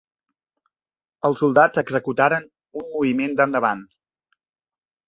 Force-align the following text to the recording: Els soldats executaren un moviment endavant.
Els 1.29 1.43
soldats 1.45 1.83
executaren 1.83 2.49
un 2.83 2.89
moviment 2.97 3.39
endavant. 3.47 3.89